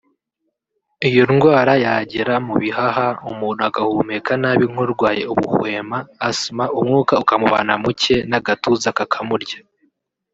[1.07, 5.97] iyo ndwara yagera mu bihaha umuntu agahumeka nabi nk’urwaye ubuhwema
[6.29, 9.57] (Asthma) umwuka ukamubana muke n’agatuza kakamurya